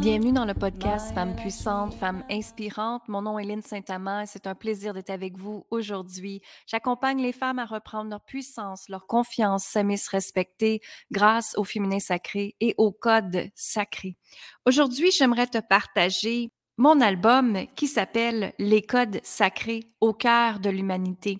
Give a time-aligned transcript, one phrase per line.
[0.00, 3.02] Bienvenue dans le podcast Femmes puissantes, Femmes inspirantes.
[3.08, 6.40] Mon nom est Lynne Saint-Amand et c'est un plaisir d'être avec vous aujourd'hui.
[6.66, 10.80] J'accompagne les femmes à reprendre leur puissance, leur confiance, s'aimer, se respecter
[11.10, 14.16] grâce au féminin sacré et au code sacré.
[14.64, 21.38] Aujourd'hui, j'aimerais te partager mon album qui s'appelle Les codes sacrés au cœur de l'humanité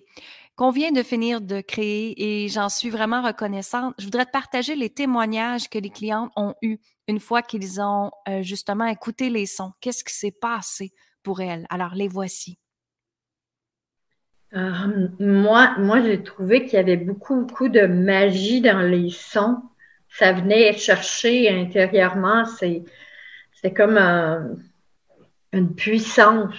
[0.55, 3.95] qu'on vient de finir de créer et j'en suis vraiment reconnaissante.
[3.97, 6.77] Je voudrais te partager les témoignages que les clientes ont eus
[7.07, 9.71] une fois qu'ils ont euh, justement écouté les sons.
[9.81, 10.93] Qu'est-ce qui s'est passé
[11.23, 11.65] pour elles?
[11.69, 12.59] Alors, les voici.
[14.53, 19.57] Euh, moi, moi j'ai trouvé qu'il y avait beaucoup, beaucoup de magie dans les sons.
[20.07, 22.45] Ça venait chercher intérieurement.
[22.45, 22.83] C'est,
[23.75, 23.97] comme
[25.53, 26.55] une puissance.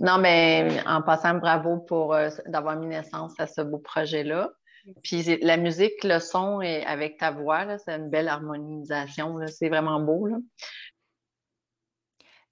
[0.00, 4.50] Non, mais en passant, bravo pour euh, d'avoir mis naissance à ce beau projet-là.
[5.02, 9.36] Puis la musique, le son et avec ta voix, c'est une belle harmonisation.
[9.46, 10.26] C'est vraiment beau.
[10.26, 10.38] Là.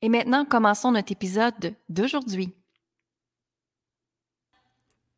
[0.02, 2.54] Et maintenant, commençons notre épisode d'aujourd'hui.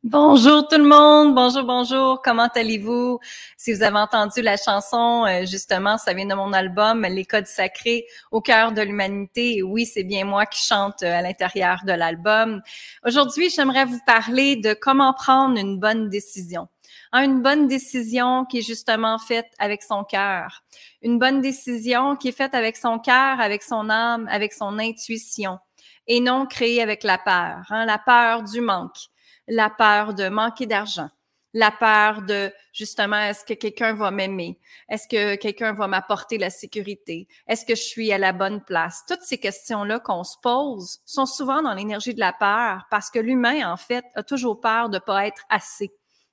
[0.03, 3.19] Bonjour tout le monde, bonjour, bonjour, comment allez-vous?
[3.59, 7.47] Si vous avez entendu la chanson, euh, justement, ça vient de mon album Les Codes
[7.47, 9.63] Sacrés au cœur de l'humanité.
[9.63, 12.63] oui, c'est bien moi qui chante euh, à l'intérieur de l'album.
[13.05, 16.69] Aujourd'hui, j'aimerais vous parler de comment prendre une bonne décision.
[17.13, 20.63] Hein, une bonne décision qui est justement faite avec son cœur.
[21.03, 25.59] Une bonne décision qui est faite avec son cœur, avec son âme, avec son intuition
[26.07, 29.11] et non créée avec la peur, hein, la peur du manque
[29.51, 31.09] la peur de manquer d'argent,
[31.53, 36.51] la peur de justement est-ce que quelqu'un va m'aimer, est-ce que quelqu'un va m'apporter la
[36.51, 39.03] sécurité, est-ce que je suis à la bonne place?
[39.09, 43.19] Toutes ces questions-là qu'on se pose sont souvent dans l'énergie de la peur parce que
[43.19, 45.91] l'humain en fait a toujours peur de pas être assez.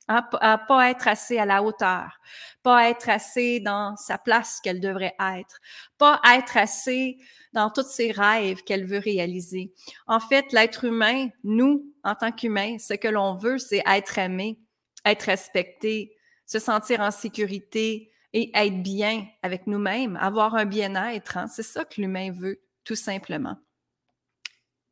[0.10, 2.22] Hein, pas être assez à la hauteur,
[2.64, 5.60] pas être assez dans sa place qu'elle devrait être,
[5.98, 7.18] pas être assez
[7.52, 9.74] dans tous ses rêves qu'elle veut réaliser.
[10.06, 14.58] En fait, l'être humain, nous, en tant qu'humains, ce que l'on veut, c'est être aimé,
[15.04, 16.16] être respecté,
[16.46, 21.36] se sentir en sécurité et être bien avec nous-mêmes, avoir un bien-être.
[21.36, 21.48] Hein.
[21.48, 23.58] C'est ça que l'humain veut, tout simplement.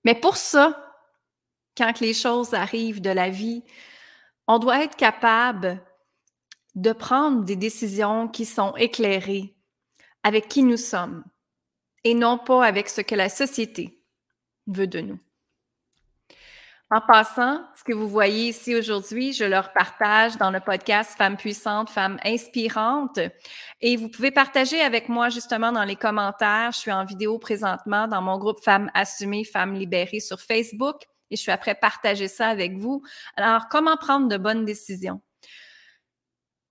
[0.04, 0.94] Mais pour ça,
[1.78, 3.64] quand les choses arrivent de la vie,
[4.48, 5.82] on doit être capable
[6.76, 9.56] de prendre des décisions qui sont éclairées
[10.24, 11.24] avec qui nous sommes,
[12.04, 14.02] et non pas avec ce que la société
[14.68, 15.20] veut de nous.
[16.92, 21.36] En passant, ce que vous voyez ici aujourd'hui, je leur partage dans le podcast Femmes
[21.36, 23.20] puissantes, Femmes inspirantes.
[23.82, 26.72] Et vous pouvez partager avec moi justement dans les commentaires.
[26.72, 30.98] Je suis en vidéo présentement dans mon groupe Femmes assumées, Femmes libérées sur Facebook.
[31.32, 33.02] Et je suis après partager ça avec vous.
[33.36, 35.22] Alors, comment prendre de bonnes décisions?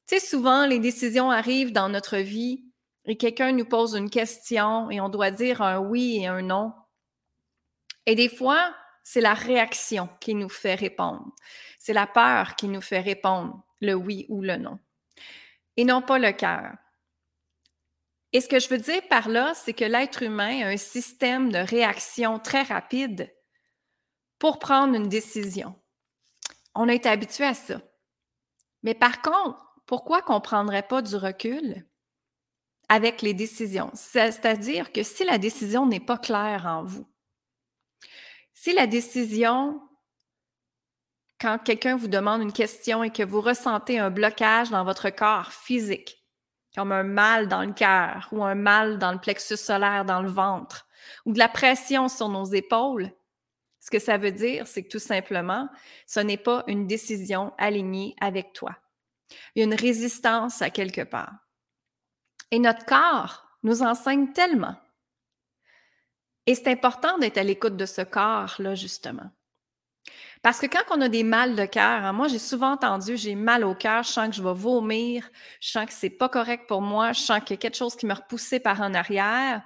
[0.07, 2.65] Tu sais, souvent, les décisions arrivent dans notre vie
[3.07, 6.73] et quelqu'un nous pose une question et on doit dire un oui et un non.
[8.07, 11.33] Et des fois, c'est la réaction qui nous fait répondre.
[11.79, 14.79] C'est la peur qui nous fait répondre le oui ou le non.
[15.77, 16.73] Et non pas le cœur.
[18.33, 21.53] Et ce que je veux dire par là, c'est que l'être humain a un système
[21.53, 23.33] de réaction très rapide
[24.45, 25.75] pour prendre une décision.
[26.75, 27.81] On a été habitué à ça.
[28.83, 31.87] Mais par contre, pourquoi qu'on ne prendrait pas du recul
[32.91, 33.91] avec les décisions?
[33.95, 37.11] C'est-à-dire que si la décision n'est pas claire en vous,
[38.53, 39.81] si la décision,
[41.41, 45.53] quand quelqu'un vous demande une question et que vous ressentez un blocage dans votre corps
[45.53, 46.23] physique,
[46.77, 50.29] comme un mal dans le cœur ou un mal dans le plexus solaire, dans le
[50.29, 50.87] ventre,
[51.25, 53.11] ou de la pression sur nos épaules,
[53.85, 55.69] ce que ça veut dire, c'est que tout simplement,
[56.07, 58.75] ce n'est pas une décision alignée avec toi.
[59.55, 61.35] Il y a une résistance à quelque part.
[62.51, 64.75] Et notre corps nous enseigne tellement.
[66.47, 69.31] Et c'est important d'être à l'écoute de ce corps-là, justement.
[70.41, 73.35] Parce que quand on a des mal de cœur, hein, moi j'ai souvent entendu j'ai
[73.35, 75.29] mal au cœur, je sens que je vais vomir,
[75.61, 77.97] je sens que c'est pas correct pour moi, je sens qu'il y a quelque chose
[77.97, 79.63] qui me repoussait par en arrière.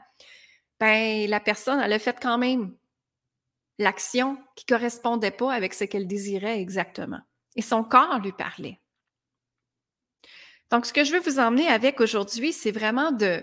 [0.80, 2.76] Ben la personne elle a fait quand même
[3.78, 7.20] l'action qui correspondait pas avec ce qu'elle désirait exactement.
[7.56, 8.80] Et son corps lui parlait.
[10.70, 13.42] Donc, ce que je veux vous emmener avec aujourd'hui, c'est vraiment de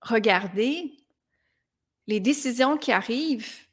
[0.00, 0.96] regarder
[2.06, 3.66] les décisions qui arrivent.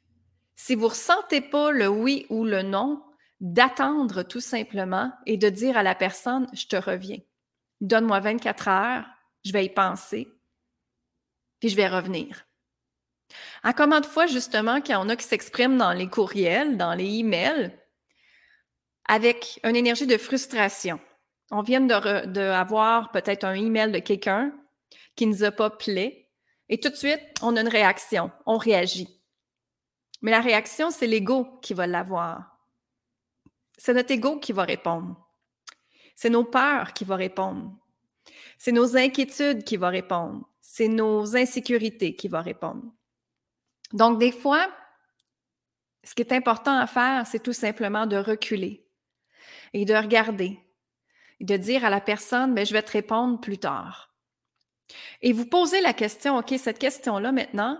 [0.55, 3.03] Si vous ne ressentez pas le oui ou le non,
[3.39, 7.19] d'attendre tout simplement et de dire à la personne, je te reviens.
[7.79, 9.05] Donne-moi 24 heures,
[9.45, 10.27] je vais y penser,
[11.59, 12.48] puis je vais revenir.
[13.63, 16.93] À combien de fois, justement, qu'il y en a qui s'expriment dans les courriels, dans
[16.93, 17.77] les emails,
[19.07, 20.99] avec une énergie de frustration?
[21.51, 24.53] On vient d'avoir de, peut-être un email de quelqu'un
[25.15, 26.11] qui ne nous a pas plu,
[26.69, 29.19] et tout de suite, on a une réaction, on réagit.
[30.21, 32.57] Mais la réaction, c'est l'ego qui va l'avoir.
[33.77, 35.15] C'est notre ego qui va répondre.
[36.15, 37.73] C'est nos peurs qui vont répondre.
[38.57, 40.47] C'est nos inquiétudes qui vont répondre.
[40.59, 42.83] C'est nos insécurités qui vont répondre.
[43.93, 44.67] Donc, des fois,
[46.03, 48.85] ce qui est important à faire, c'est tout simplement de reculer
[49.73, 50.59] et de regarder
[51.39, 54.13] et de dire à la personne, mais ben, je vais te répondre plus tard.
[55.21, 57.79] Et vous posez la question, OK, cette question-là maintenant,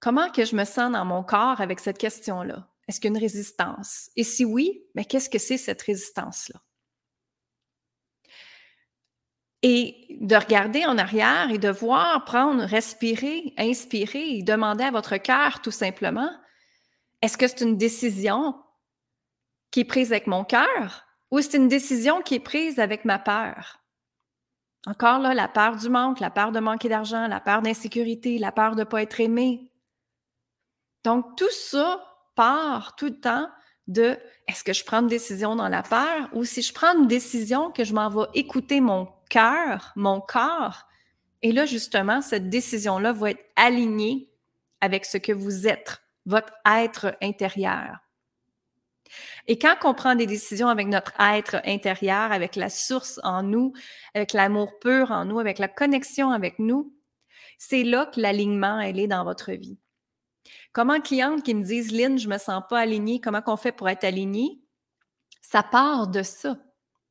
[0.00, 2.68] comment que je me sens dans mon corps avec cette question-là?
[2.88, 4.10] Est-ce qu'il y a une résistance?
[4.16, 6.60] Et si oui, mais qu'est-ce que c'est cette résistance-là?
[9.70, 15.18] Et de regarder en arrière et de voir, prendre, respirer, inspirer et demander à votre
[15.18, 16.30] cœur tout simplement,
[17.20, 18.54] est-ce que c'est une décision
[19.70, 23.18] qui est prise avec mon cœur ou c'est une décision qui est prise avec ma
[23.18, 23.78] peur?
[24.86, 28.52] Encore là, la peur du manque, la peur de manquer d'argent, la peur d'insécurité, la
[28.52, 29.70] peur de ne pas être aimé.
[31.04, 32.02] Donc, tout ça
[32.34, 33.50] part tout le temps
[33.86, 34.16] de
[34.46, 37.70] est-ce que je prends une décision dans la peur ou si je prends une décision
[37.70, 40.86] que je m'en vais écouter mon cœur, mon corps.
[41.42, 44.30] Et là, justement, cette décision-là va être alignée
[44.80, 47.98] avec ce que vous êtes, votre être intérieur.
[49.46, 53.72] Et quand on prend des décisions avec notre être intérieur, avec la source en nous,
[54.14, 56.94] avec l'amour pur en nous, avec la connexion avec nous,
[57.56, 59.78] c'est là que l'alignement, elle est dans votre vie.
[60.72, 63.88] Comment clientes qui me disent, Lynn, je me sens pas alignée, comment qu'on fait pour
[63.88, 64.60] être aligné?
[65.40, 66.56] Ça part de ça,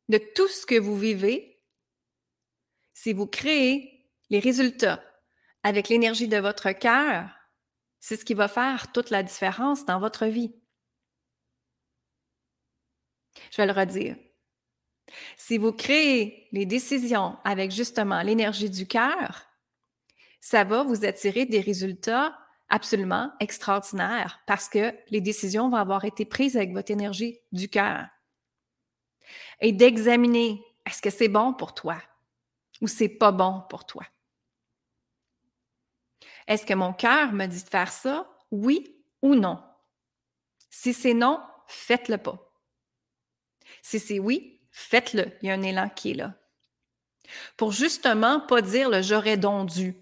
[0.10, 1.57] de tout ce que vous vivez.
[2.98, 5.04] Si vous créez les résultats
[5.62, 7.30] avec l'énergie de votre cœur,
[8.00, 10.56] c'est ce qui va faire toute la différence dans votre vie.
[13.52, 14.16] Je vais le redire.
[15.38, 19.46] Si vous créez les décisions avec justement l'énergie du cœur,
[20.40, 22.36] ça va vous attirer des résultats
[22.68, 28.08] absolument extraordinaires parce que les décisions vont avoir été prises avec votre énergie du cœur.
[29.62, 32.02] Et d'examiner est-ce que c'est bon pour toi?
[32.82, 34.04] Ou c'est pas bon pour toi?
[36.48, 38.30] Est-ce que mon cœur me dit de faire ça?
[38.52, 39.62] Oui ou non?
[40.70, 42.38] Si c'est non, faites-le pas.
[43.82, 45.32] Si c'est oui, faites-le.
[45.42, 46.36] Il y a un élan qui est là.
[47.58, 49.96] Pour justement pas dire le j'aurais donc dû.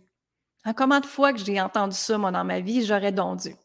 [0.64, 3.56] Hein, combien de fois que j'ai entendu ça, moi, dans ma vie, j'aurais donc dû.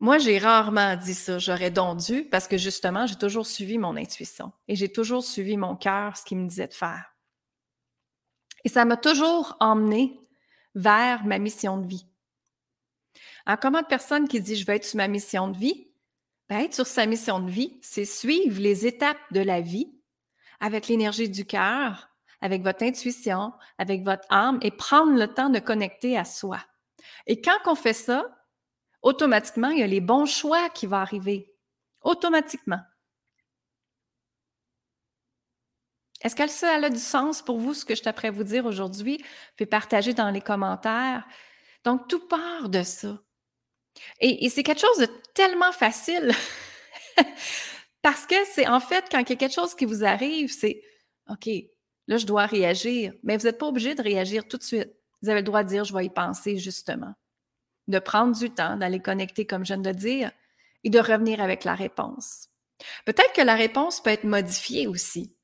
[0.00, 3.96] Moi, j'ai rarement dit ça, j'aurais donc dû, parce que justement, j'ai toujours suivi mon
[3.96, 7.14] intuition et j'ai toujours suivi mon cœur, ce qu'il me disait de faire.
[8.64, 10.20] Et ça m'a toujours emmené
[10.74, 12.06] vers ma mission de vie.
[13.44, 15.88] Alors, comment de personnes qui disent je vais être sur ma mission de vie,
[16.48, 19.92] ben, être sur sa mission de vie, c'est suivre les étapes de la vie
[20.60, 22.08] avec l'énergie du cœur,
[22.40, 26.58] avec votre intuition, avec votre âme et prendre le temps de connecter à soi.
[27.26, 28.37] Et quand on fait ça,
[29.08, 31.50] automatiquement, il y a les bons choix qui vont arriver.
[32.02, 32.80] Automatiquement.
[36.22, 38.66] Est-ce que ça a du sens pour vous, ce que je t'apprête à vous dire
[38.66, 39.24] aujourd'hui?
[39.56, 41.26] Puis partager dans les commentaires.
[41.84, 43.18] Donc, tout part de ça.
[44.20, 46.32] Et, c'est quelque chose de tellement facile.
[48.02, 50.82] Parce que c'est en fait, quand il y a quelque chose qui vous arrive, c'est
[51.28, 51.48] OK,
[52.08, 53.14] là, je dois réagir.
[53.22, 54.90] Mais vous n'êtes pas obligé de réagir tout de suite.
[55.22, 57.14] Vous avez le droit de dire, je vais y penser justement.
[57.88, 60.30] De prendre du temps, d'aller connecter, comme je viens de le dire,
[60.84, 62.48] et de revenir avec la réponse.
[63.04, 65.34] Peut-être que la réponse peut être modifiée aussi.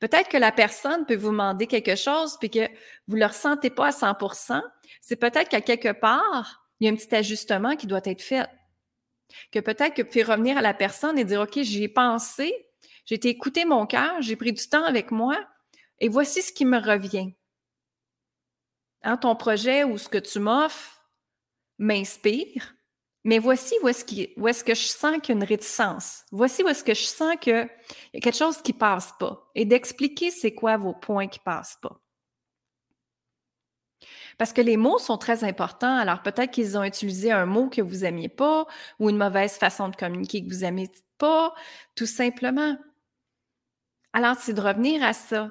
[0.00, 2.68] Peut-être que la personne peut vous demander quelque chose puis que
[3.06, 4.14] vous ne le ressentez pas à 100
[5.00, 8.48] C'est peut-être qu'à quelque part, il y a un petit ajustement qui doit être fait.
[9.52, 12.52] Que peut-être que vous pouvez revenir à la personne et dire, OK, j'y ai pensé,
[13.06, 15.38] j'ai été écouter mon cœur, j'ai pris du temps avec moi
[15.98, 17.34] et voici ce qui me revient.
[19.02, 20.99] Hein, ton projet ou ce que tu m'offres
[21.80, 22.74] m'inspire,
[23.24, 26.24] mais voici où est-ce, est que je sens qu'il y a une réticence.
[26.30, 27.68] Voici où est-ce que je sens qu'il
[28.14, 29.50] y a quelque chose qui ne passe pas.
[29.54, 32.00] Et d'expliquer c'est quoi vos points qui ne passent pas.
[34.38, 35.96] Parce que les mots sont très importants.
[35.96, 38.66] Alors peut-être qu'ils ont utilisé un mot que vous n'aimiez pas
[38.98, 41.54] ou une mauvaise façon de communiquer que vous n'aimez pas,
[41.94, 42.78] tout simplement.
[44.14, 45.50] Alors c'est de revenir à ça,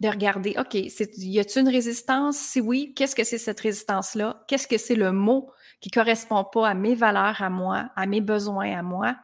[0.00, 2.36] de regarder, OK, y a-t-il une résistance?
[2.36, 4.44] Si oui, qu'est-ce que c'est cette résistance-là?
[4.46, 5.50] Qu'est-ce que c'est le mot
[5.80, 9.16] qui ne correspond pas à mes valeurs, à moi, à mes besoins, à moi?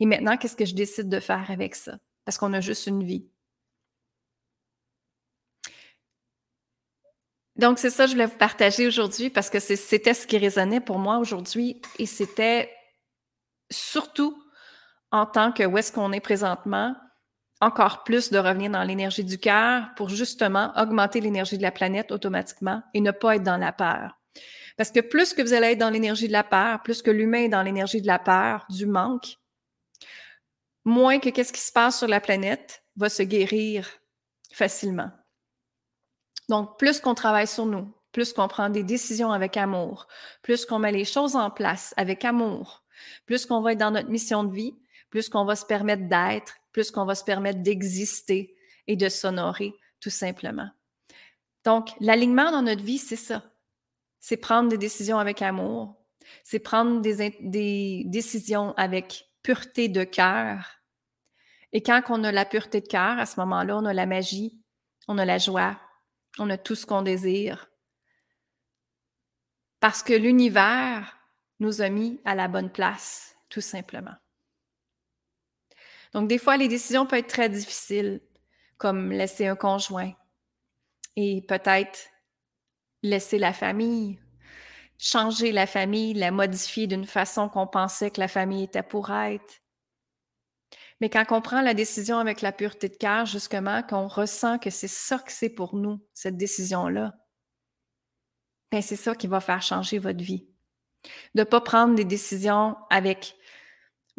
[0.00, 1.98] Et maintenant, qu'est-ce que je décide de faire avec ça?
[2.24, 3.28] Parce qu'on a juste une vie.
[7.56, 10.80] Donc, c'est ça que je voulais vous partager aujourd'hui parce que c'était ce qui résonnait
[10.80, 12.72] pour moi aujourd'hui et c'était
[13.70, 14.40] surtout
[15.10, 16.94] en tant que où est-ce qu'on est présentement,
[17.60, 22.12] encore plus de revenir dans l'énergie du cœur pour justement augmenter l'énergie de la planète
[22.12, 24.18] automatiquement et ne pas être dans la peur.
[24.76, 27.44] Parce que plus que vous allez être dans l'énergie de la peur, plus que l'humain
[27.44, 29.36] est dans l'énergie de la peur, du manque,
[30.84, 33.88] moins que qu'est-ce qui se passe sur la planète va se guérir
[34.52, 35.10] facilement.
[36.48, 40.06] Donc, plus qu'on travaille sur nous, plus qu'on prend des décisions avec amour,
[40.42, 42.84] plus qu'on met les choses en place avec amour,
[43.26, 44.78] plus qu'on va être dans notre mission de vie,
[45.10, 48.54] plus qu'on va se permettre d'être, plus qu'on va se permettre d'exister
[48.86, 50.70] et de s'honorer, tout simplement.
[51.64, 53.42] Donc, l'alignement dans notre vie, c'est ça.
[54.20, 55.96] C'est prendre des décisions avec amour,
[56.44, 60.78] c'est prendre des, des, décisions avec pureté de cœur.
[61.72, 64.62] Et quand on a la pureté de cœur, à ce moment-là, on a la magie,
[65.08, 65.80] on a la joie,
[66.38, 67.68] on a tout ce qu'on désire.
[69.80, 71.18] Parce que l'univers
[71.58, 74.14] nous a mis à la bonne place, tout simplement.
[76.14, 78.20] Donc, des fois, les décisions peuvent être très difficiles,
[78.76, 80.12] comme laisser un conjoint
[81.16, 82.10] et peut-être
[83.02, 84.18] laisser la famille,
[84.98, 89.60] changer la famille, la modifier d'une façon qu'on pensait que la famille était pour être.
[91.00, 94.70] Mais quand on prend la décision avec la pureté de cœur, justement, qu'on ressent que
[94.70, 97.14] c'est ça que c'est pour nous, cette décision-là,
[98.72, 100.48] ben c'est ça qui va faire changer votre vie.
[101.34, 103.36] De ne pas prendre des décisions avec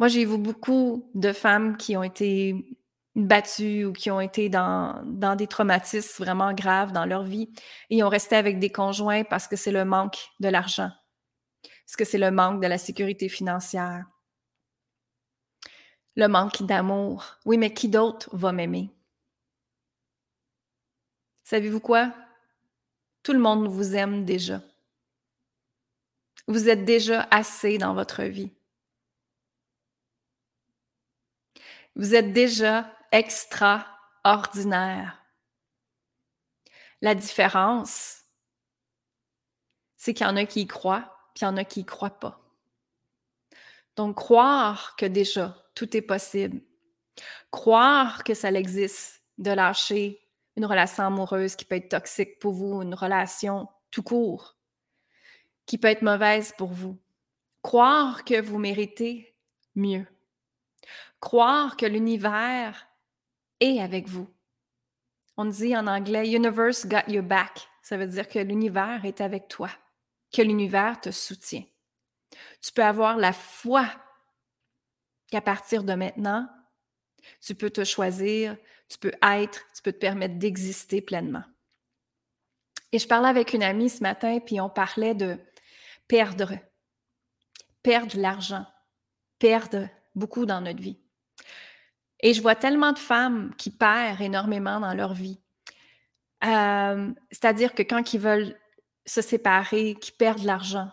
[0.00, 2.56] moi, j'ai vu beaucoup de femmes qui ont été
[3.14, 5.04] battues ou qui ont été dans,
[5.36, 7.50] des traumatismes vraiment graves dans leur vie
[7.90, 10.90] et ont resté avec des conjoints parce que c'est le manque de l'argent,
[11.84, 14.06] parce que c'est le manque de la sécurité financière,
[16.16, 17.36] le manque d'amour.
[17.44, 18.90] Oui, mais qui d'autre va m'aimer?
[21.44, 22.14] Savez-vous quoi?
[23.22, 24.62] Tout le monde vous aime déjà.
[26.46, 28.50] Vous êtes déjà assez dans votre vie.
[31.96, 35.22] Vous êtes déjà extraordinaire.
[37.00, 38.20] La différence,
[39.96, 41.84] c'est qu'il y en a qui y croient, puis il y en a qui y
[41.84, 42.40] croient pas.
[43.96, 46.60] Donc, croire que déjà tout est possible,
[47.50, 50.20] croire que ça existe, de lâcher
[50.56, 54.56] une relation amoureuse qui peut être toxique pour vous, une relation tout court,
[55.66, 56.98] qui peut être mauvaise pour vous,
[57.62, 59.34] croire que vous méritez
[59.74, 60.06] mieux
[61.20, 62.88] croire que l'univers
[63.60, 64.28] est avec vous.
[65.36, 67.68] On dit en anglais Universe got your back.
[67.82, 69.70] Ça veut dire que l'univers est avec toi,
[70.32, 71.64] que l'univers te soutient.
[72.60, 73.86] Tu peux avoir la foi
[75.30, 76.48] qu'à partir de maintenant,
[77.40, 78.56] tu peux te choisir,
[78.88, 81.44] tu peux être, tu peux te permettre d'exister pleinement.
[82.92, 85.38] Et je parlais avec une amie ce matin, puis on parlait de
[86.08, 86.52] perdre,
[87.82, 88.66] perdre l'argent,
[89.38, 90.98] perdre beaucoup dans notre vie.
[92.22, 95.40] Et je vois tellement de femmes qui perdent énormément dans leur vie.
[96.44, 98.56] Euh, c'est-à-dire que quand ils veulent
[99.06, 100.90] se séparer, qui perdent l'argent.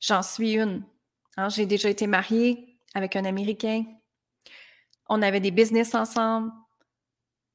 [0.00, 0.84] J'en suis une.
[1.36, 1.48] Hein.
[1.48, 3.84] J'ai déjà été mariée avec un Américain.
[5.08, 6.52] On avait des business ensemble.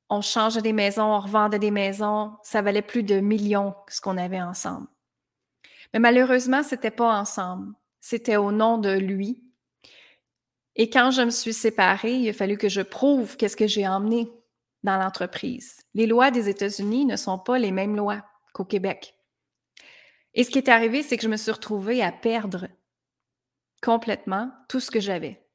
[0.09, 2.33] On changeait des maisons, on revendait des maisons.
[2.43, 4.87] Ça valait plus de millions ce qu'on avait ensemble.
[5.93, 7.73] Mais malheureusement, c'était pas ensemble.
[7.99, 9.44] C'était au nom de lui
[10.75, 13.87] et quand je me suis séparée, il a fallu que je prouve qu'est-ce que j'ai
[13.87, 14.29] emmené
[14.83, 15.77] dans l'entreprise.
[15.93, 19.15] Les lois des États-Unis ne sont pas les mêmes lois qu'au Québec.
[20.33, 22.67] Et ce qui est arrivé, c'est que je me suis retrouvée à perdre
[23.81, 25.47] complètement tout ce que j'avais.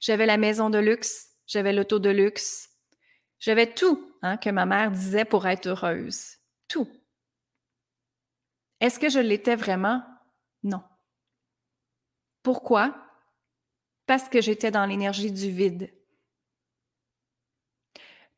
[0.00, 2.70] J'avais la maison de luxe, j'avais l'auto de luxe,
[3.38, 6.36] j'avais tout hein, que ma mère disait pour être heureuse.
[6.68, 6.88] Tout.
[8.80, 10.02] Est-ce que je l'étais vraiment?
[10.62, 10.82] Non.
[12.42, 13.05] Pourquoi?
[14.06, 15.92] Parce que j'étais dans l'énergie du vide.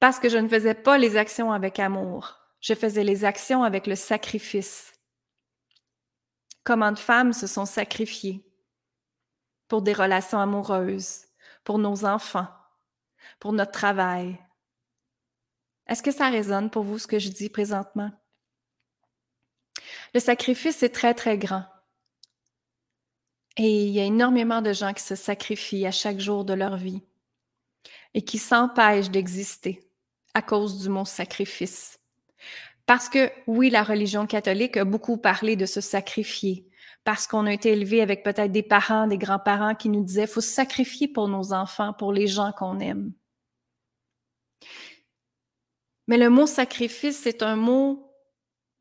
[0.00, 3.86] Parce que je ne faisais pas les actions avec amour, je faisais les actions avec
[3.86, 4.92] le sacrifice.
[6.64, 8.44] Comment de femmes se sont sacrifiées
[9.68, 11.26] pour des relations amoureuses,
[11.64, 12.48] pour nos enfants,
[13.40, 14.38] pour notre travail?
[15.86, 18.10] Est-ce que ça résonne pour vous ce que je dis présentement?
[20.14, 21.64] Le sacrifice est très, très grand.
[23.60, 26.76] Et il y a énormément de gens qui se sacrifient à chaque jour de leur
[26.76, 27.02] vie
[28.14, 29.80] et qui s'empêchent d'exister
[30.32, 31.98] à cause du mot sacrifice.
[32.86, 36.66] Parce que oui, la religion catholique a beaucoup parlé de se sacrifier,
[37.04, 40.40] parce qu'on a été élevé avec peut-être des parents, des grands-parents qui nous disaient, faut
[40.40, 43.12] se sacrifier pour nos enfants, pour les gens qu'on aime.
[46.06, 48.10] Mais le mot sacrifice, c'est un mot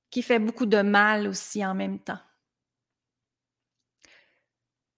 [0.10, 2.20] qui fait beaucoup de mal aussi en même temps.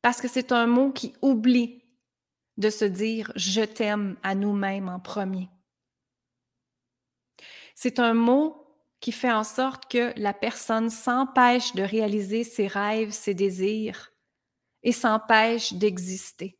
[0.02, 1.84] Parce que c'est un mot qui oublie
[2.58, 5.50] de se dire je t'aime à nous-mêmes en premier.
[7.76, 8.66] C'est un mot
[9.00, 14.12] qui fait en sorte que la personne s'empêche de réaliser ses rêves, ses désirs
[14.84, 16.58] et s'empêche d'exister.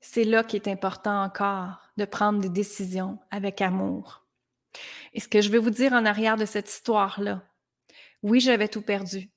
[0.00, 4.26] C'est là qu'il est important encore de prendre des décisions avec amour.
[5.12, 7.42] Et ce que je vais vous dire en arrière de cette histoire-là,
[8.22, 9.30] oui, j'avais tout perdu.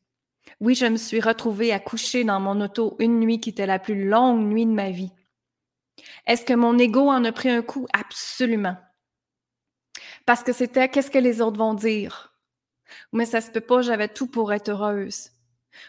[0.59, 3.79] Oui, je me suis retrouvée à coucher dans mon auto une nuit qui était la
[3.79, 5.11] plus longue nuit de ma vie.
[6.25, 7.87] Est-ce que mon ego en a pris un coup?
[7.93, 8.77] Absolument.
[10.25, 12.35] Parce que c'était qu'est-ce que les autres vont dire?
[13.11, 15.29] Mais ça se peut pas, j'avais tout pour être heureuse.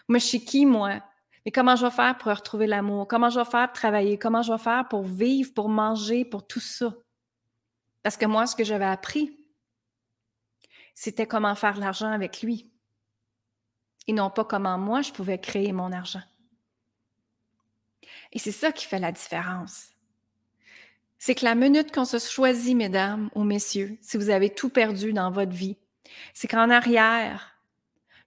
[0.07, 1.01] Mais je suis qui, moi?
[1.45, 3.07] Mais comment je vais faire pour retrouver l'amour?
[3.07, 4.17] Comment je vais faire pour travailler?
[4.17, 6.93] Comment je vais faire pour vivre, pour manger, pour tout ça?
[8.01, 9.37] Parce que moi, ce que j'avais appris,
[10.93, 12.72] c'était comment faire l'argent avec lui
[14.07, 16.23] et non pas comment moi je pouvais créer mon argent.
[18.31, 19.89] Et c'est ça qui fait la différence.
[21.19, 25.13] C'est que la minute qu'on se choisit, mesdames ou messieurs, si vous avez tout perdu
[25.13, 25.77] dans votre vie,
[26.33, 27.57] c'est qu'en arrière,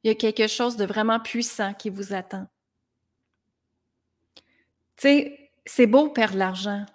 [0.02, 2.47] il y a quelque chose de vraiment puissant qui vous attend.
[4.97, 6.87] Tu sais, c'est beau perdre l'argent.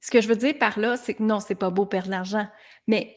[0.00, 2.48] Ce que je veux dire par là, c'est que non, c'est pas beau perdre l'argent,
[2.88, 3.16] mais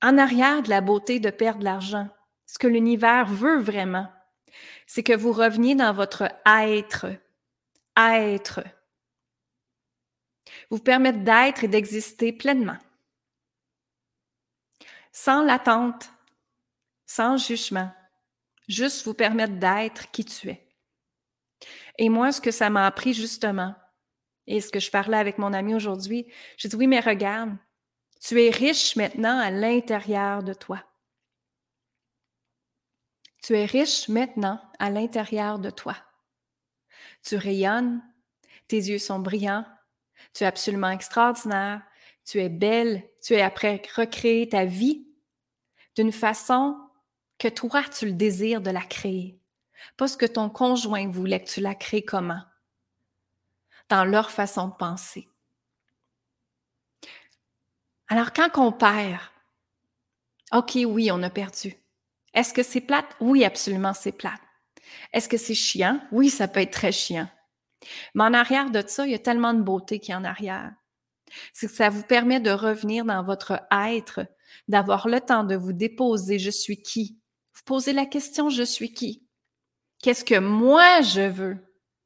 [0.00, 2.08] en arrière de la beauté de perdre l'argent,
[2.54, 4.06] ce que l'univers veut vraiment,
[4.86, 7.06] c'est que vous reveniez dans votre être.
[7.96, 8.62] Être.
[10.70, 12.78] Vous permettre d'être et d'exister pleinement.
[15.10, 16.10] Sans l'attente,
[17.06, 17.92] sans jugement,
[18.68, 20.64] juste vous permettre d'être qui tu es.
[21.98, 23.74] Et moi, ce que ça m'a appris justement,
[24.46, 27.56] et ce que je parlais avec mon ami aujourd'hui, j'ai dit oui, mais regarde,
[28.20, 30.84] tu es riche maintenant à l'intérieur de toi.
[33.44, 35.94] Tu es riche maintenant à l'intérieur de toi.
[37.22, 38.02] Tu rayonnes,
[38.68, 39.66] tes yeux sont brillants,
[40.32, 41.82] tu es absolument extraordinaire,
[42.24, 45.06] tu es belle, tu es après recréer ta vie
[45.94, 46.74] d'une façon
[47.38, 49.38] que toi, tu le désires de la créer.
[49.98, 52.42] Pas ce que ton conjoint voulait que tu la crées comment?
[53.90, 55.28] Dans leur façon de penser.
[58.08, 59.20] Alors, quand on perd,
[60.50, 61.76] OK, oui, on a perdu.
[62.34, 63.06] Est-ce que c'est plate?
[63.20, 64.40] Oui, absolument, c'est plate.
[65.12, 66.00] Est-ce que c'est chiant?
[66.12, 67.28] Oui, ça peut être très chiant.
[68.14, 70.72] Mais en arrière de ça, il y a tellement de beauté qui est en arrière.
[71.52, 74.26] C'est que ça vous permet de revenir dans votre être,
[74.68, 77.18] d'avoir le temps de vous déposer je suis qui?
[77.54, 79.26] Vous posez la question je suis qui?
[80.02, 81.56] Qu'est-ce que moi je veux?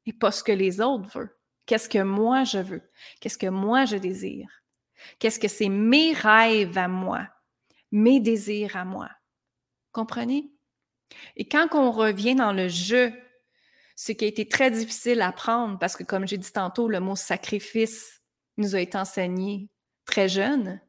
[0.05, 1.35] Et pas ce que les autres veulent?
[1.65, 2.81] Qu'est-ce que moi je veux?
[3.19, 4.49] Qu'est-ce que moi je désire?
[5.19, 7.27] Qu'est-ce que c'est mes rêves à moi?
[7.91, 9.09] Mes désirs à moi?
[9.91, 10.51] Comprenez?
[11.35, 13.13] Et quand on revient dans le jeu,
[13.95, 16.99] ce qui a été très difficile à prendre, parce que comme j'ai dit tantôt, le
[16.99, 18.21] mot sacrifice
[18.57, 19.69] nous a été enseigné
[20.05, 20.81] très jeune.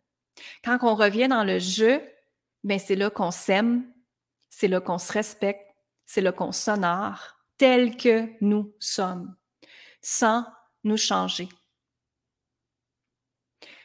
[0.65, 2.01] Quand on revient dans le jeu,
[2.65, 3.91] ben c'est là qu'on s'aime,
[4.49, 5.67] c'est là qu'on se respecte,
[6.05, 9.37] c'est là qu'on s'honore tel que nous sommes,
[10.01, 10.47] sans
[10.85, 11.49] nous changer.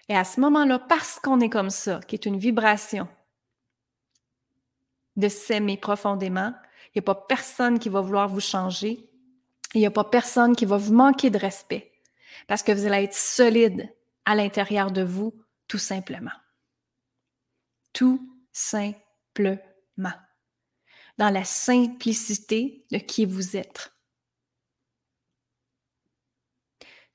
[0.07, 3.07] Et à ce moment-là, parce qu'on est comme ça, qui est une vibration,
[5.15, 6.53] de s'aimer profondément.
[6.93, 9.09] Il n'y a pas personne qui va vouloir vous changer.
[9.73, 11.91] Il n'y a pas personne qui va vous manquer de respect
[12.47, 13.93] parce que vous allez être solide
[14.25, 15.33] à l'intérieur de vous,
[15.67, 16.31] tout simplement.
[17.93, 19.57] Tout simplement.
[21.17, 23.93] Dans la simplicité de qui vous êtes.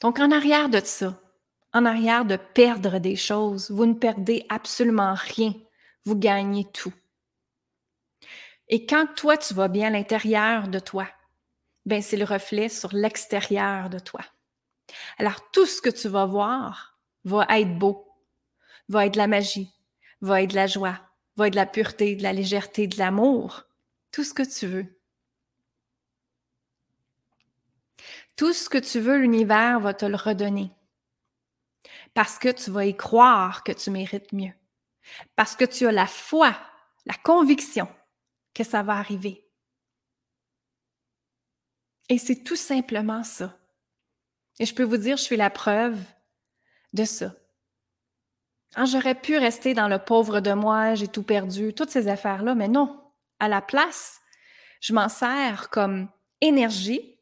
[0.00, 1.20] Donc, en arrière de ça,
[1.72, 5.54] en arrière de perdre des choses, vous ne perdez absolument rien.
[6.04, 6.94] Vous gagnez tout.
[8.72, 11.08] Et quand toi, tu vas bien à l'intérieur de toi,
[11.86, 14.20] ben c'est le reflet sur l'extérieur de toi.
[15.18, 18.08] Alors, tout ce que tu vas voir va être beau,
[18.88, 19.74] va être de la magie,
[20.20, 21.00] va être de la joie,
[21.36, 23.64] va être de la pureté, de la légèreté, de l'amour,
[24.12, 24.86] tout ce que tu veux.
[28.36, 30.70] Tout ce que tu veux, l'univers va te le redonner.
[32.14, 34.52] Parce que tu vas y croire que tu mérites mieux.
[35.34, 36.56] Parce que tu as la foi,
[37.04, 37.88] la conviction
[38.54, 39.46] que ça va arriver.
[42.08, 43.56] Et c'est tout simplement ça.
[44.58, 45.98] Et je peux vous dire, je suis la preuve
[46.92, 47.34] de ça.
[48.76, 52.54] Hein, j'aurais pu rester dans le pauvre de moi, j'ai tout perdu, toutes ces affaires-là,
[52.54, 53.00] mais non.
[53.38, 54.20] À la place,
[54.80, 56.08] je m'en sers comme
[56.40, 57.16] énergie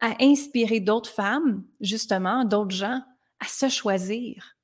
[0.00, 3.02] à inspirer d'autres femmes, justement, d'autres gens,
[3.38, 4.56] à se choisir,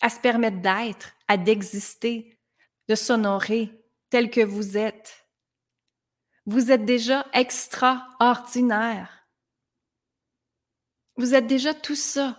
[0.00, 2.38] à se permettre d'être, à d'exister,
[2.88, 3.81] de s'honorer
[4.12, 5.26] tel que vous êtes.
[6.44, 9.26] Vous êtes déjà extraordinaire.
[11.16, 12.38] Vous êtes déjà tout ça.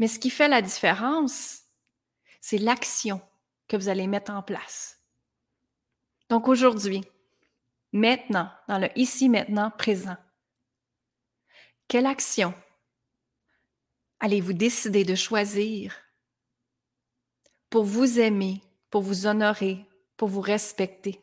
[0.00, 1.62] Mais ce qui fait la différence,
[2.40, 3.20] c'est l'action
[3.68, 5.00] que vous allez mettre en place.
[6.30, 7.04] Donc aujourd'hui,
[7.92, 10.16] maintenant, dans le ici, maintenant, présent,
[11.86, 12.52] quelle action
[14.18, 15.94] allez-vous décider de choisir
[17.70, 21.22] pour vous aimer, pour vous honorer, pour vous respecter?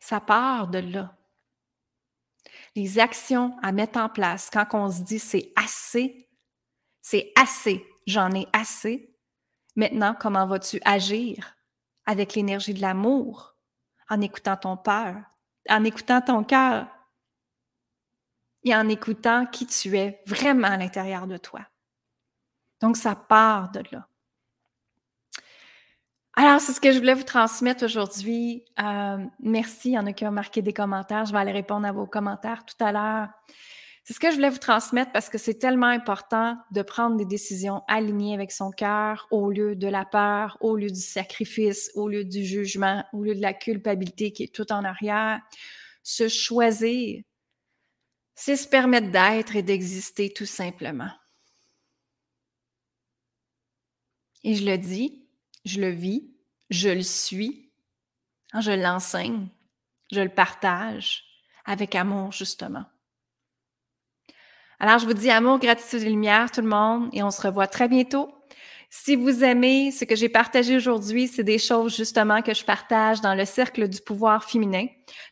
[0.00, 1.16] Ça part de là.
[2.74, 6.28] Les actions à mettre en place quand on se dit c'est assez,
[7.00, 9.14] c'est assez, j'en ai assez.
[9.76, 11.56] Maintenant, comment vas-tu agir
[12.06, 13.56] avec l'énergie de l'amour
[14.08, 15.16] en écoutant ton peur,
[15.68, 16.86] en écoutant ton cœur,
[18.64, 21.60] et en écoutant qui tu es vraiment à l'intérieur de toi?
[22.80, 24.08] Donc, ça part de là.
[26.40, 28.62] Alors, c'est ce que je voulais vous transmettre aujourd'hui.
[28.80, 29.88] Euh, merci.
[29.88, 31.24] Il y en a qui ont marqué des commentaires.
[31.24, 33.28] Je vais aller répondre à vos commentaires tout à l'heure.
[34.04, 37.24] C'est ce que je voulais vous transmettre parce que c'est tellement important de prendre des
[37.24, 42.08] décisions alignées avec son cœur au lieu de la peur, au lieu du sacrifice, au
[42.08, 45.40] lieu du jugement, au lieu de la culpabilité qui est tout en arrière.
[46.04, 47.20] Se choisir,
[48.36, 51.10] c'est se permettre d'être et d'exister tout simplement.
[54.44, 55.27] Et je le dis,
[55.64, 56.30] je le vis,
[56.70, 57.70] je le suis,
[58.52, 59.48] hein, je l'enseigne,
[60.12, 61.24] je le partage
[61.64, 62.84] avec amour, justement.
[64.80, 67.66] Alors, je vous dis amour, gratitude et lumière, tout le monde, et on se revoit
[67.66, 68.32] très bientôt
[68.90, 73.20] si vous aimez ce que j'ai partagé aujourd'hui, c'est des choses justement que je partage
[73.20, 74.86] dans le cercle du pouvoir féminin.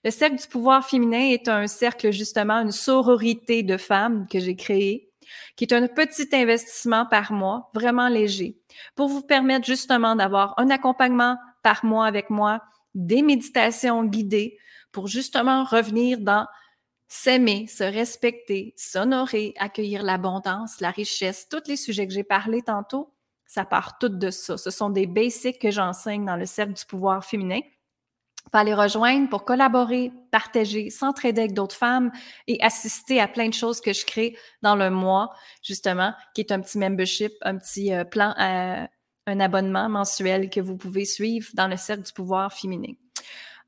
[0.04, 4.56] Le cercle du pouvoir féminin est un cercle justement, une sororité de femmes que j'ai
[4.56, 5.05] créé,
[5.56, 8.58] qui est un petit investissement par mois, vraiment léger,
[8.94, 12.62] pour vous permettre justement d'avoir un accompagnement par mois avec moi,
[12.94, 14.58] des méditations guidées
[14.92, 16.46] pour justement revenir dans
[17.08, 23.12] s'aimer, se respecter, s'honorer, accueillir l'abondance, la richesse, tous les sujets que j'ai parlé tantôt
[23.46, 24.58] ça part tout de ça.
[24.58, 27.60] Ce sont des basics que j'enseigne dans le cercle du pouvoir féminin.
[28.52, 32.12] Faut les rejoindre pour collaborer, partager, s'entraider avec d'autres femmes
[32.46, 36.52] et assister à plein de choses que je crée dans le mois, justement, qui est
[36.52, 38.86] un petit membership, un petit euh, plan, euh,
[39.26, 42.92] un abonnement mensuel que vous pouvez suivre dans le cercle du pouvoir féminin.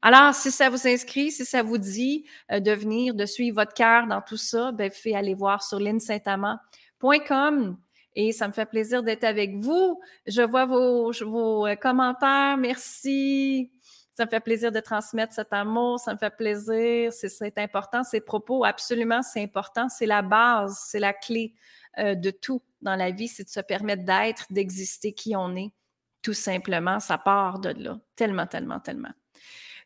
[0.01, 3.75] Alors, si ça vous inscrit, si ça vous dit euh, de venir, de suivre votre
[3.75, 7.77] cœur dans tout ça, ben, faites aller voir sur linsaintamant.com
[8.15, 10.01] et ça me fait plaisir d'être avec vous.
[10.27, 12.57] Je vois vos, vos commentaires.
[12.57, 13.73] Merci.
[14.19, 16.01] Ça me fait plaisir de transmettre cet amour.
[16.01, 17.13] Ça me fait plaisir.
[17.13, 18.03] C'est important.
[18.03, 19.89] Ces propos, absolument, c'est important.
[19.89, 21.55] C'est la base, c'est la clé
[22.01, 23.29] euh, de tout dans la vie.
[23.29, 25.71] C'est de se permettre d'être, d'exister qui on est.
[26.21, 28.01] Tout simplement, ça part de là.
[28.17, 29.13] Tellement, tellement, tellement.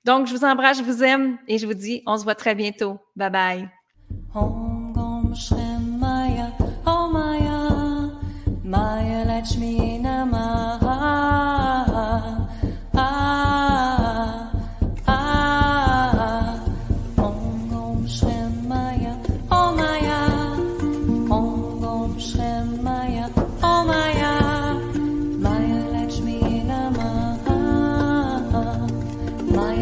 [0.07, 2.55] Donc, je vous embrasse, je vous aime et je vous dis, on se voit très
[2.55, 3.01] bientôt.
[3.15, 3.69] Bye bye.